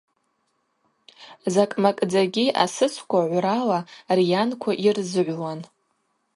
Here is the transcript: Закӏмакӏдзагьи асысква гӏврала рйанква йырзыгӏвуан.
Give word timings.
Закӏмакӏдзагьи 1.53 2.45
асысква 2.63 3.21
гӏврала 3.31 3.79
рйанква 4.17 4.71
йырзыгӏвуан. 4.83 5.59